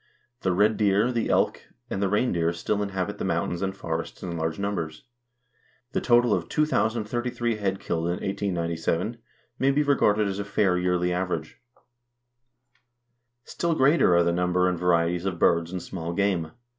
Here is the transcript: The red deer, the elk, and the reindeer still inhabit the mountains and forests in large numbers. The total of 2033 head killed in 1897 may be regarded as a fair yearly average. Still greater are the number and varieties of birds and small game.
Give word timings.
The 0.41 0.51
red 0.51 0.77
deer, 0.77 1.11
the 1.11 1.29
elk, 1.29 1.61
and 1.87 2.01
the 2.01 2.09
reindeer 2.09 2.53
still 2.53 2.81
inhabit 2.81 3.19
the 3.19 3.23
mountains 3.23 3.61
and 3.61 3.77
forests 3.77 4.23
in 4.23 4.35
large 4.35 4.57
numbers. 4.57 5.03
The 5.91 6.01
total 6.01 6.33
of 6.33 6.49
2033 6.49 7.57
head 7.57 7.79
killed 7.79 8.05
in 8.05 8.13
1897 8.13 9.19
may 9.59 9.69
be 9.69 9.83
regarded 9.83 10.27
as 10.27 10.39
a 10.39 10.43
fair 10.43 10.75
yearly 10.75 11.13
average. 11.13 11.61
Still 13.45 13.75
greater 13.75 14.15
are 14.17 14.23
the 14.23 14.31
number 14.31 14.67
and 14.67 14.79
varieties 14.79 15.25
of 15.25 15.37
birds 15.37 15.71
and 15.71 15.83
small 15.83 16.13
game. 16.13 16.49